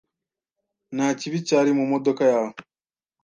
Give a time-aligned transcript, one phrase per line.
[0.95, 2.53] Nta kibi cyari mu modoka yawe.